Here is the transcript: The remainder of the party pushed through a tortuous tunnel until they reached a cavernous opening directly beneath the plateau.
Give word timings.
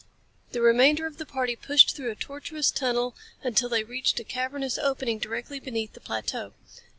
The 0.51 0.61
remainder 0.63 1.05
of 1.05 1.19
the 1.19 1.27
party 1.27 1.55
pushed 1.55 1.95
through 1.95 2.09
a 2.09 2.15
tortuous 2.15 2.71
tunnel 2.71 3.15
until 3.43 3.69
they 3.69 3.83
reached 3.83 4.19
a 4.19 4.23
cavernous 4.23 4.79
opening 4.79 5.19
directly 5.19 5.59
beneath 5.59 5.93
the 5.93 5.99
plateau. 5.99 6.53